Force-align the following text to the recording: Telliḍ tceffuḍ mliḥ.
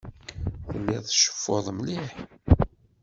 Telliḍ 0.69 1.03
tceffuḍ 1.05 1.65
mliḥ. 1.77 2.09